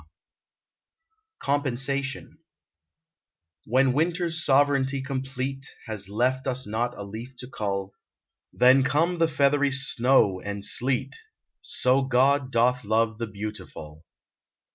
[1.45, 1.53] 123
[1.93, 2.39] COMPENSATION
[2.95, 7.93] "\^ 7hen Winter's sovereignty complete Has left us not a leaf to cull,
[8.51, 11.15] Then come the feathery snow and sleet:
[11.61, 14.03] So God doth love the beautiful